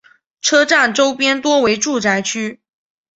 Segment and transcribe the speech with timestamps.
[0.41, 2.59] 车站周边多为住宅区。